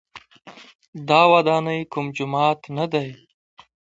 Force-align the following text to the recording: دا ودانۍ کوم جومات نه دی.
دا 1.07 1.21
ودانۍ 1.31 1.81
کوم 1.91 2.05
جومات 2.15 2.59
نه 2.77 2.85
دی. 2.91 3.07